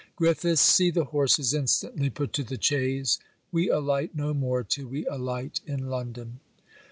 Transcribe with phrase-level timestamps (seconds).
[0.15, 3.19] Griffiths, see the horses instantly put to the chaise.
[3.51, 6.39] We alight no more, till we alight in London.'